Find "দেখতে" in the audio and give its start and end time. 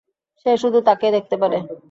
1.11-1.35